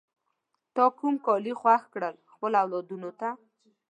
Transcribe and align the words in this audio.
تا 0.75 0.85
کوم 0.97 1.15
کالی 1.25 1.53
خوښ 1.59 1.81
کړل 1.93 2.15
خپلو 2.31 2.55
اولادونو 2.63 3.09
ته؟ 3.19 3.29